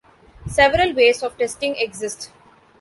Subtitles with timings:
[0.47, 2.31] Several ways of testing exist.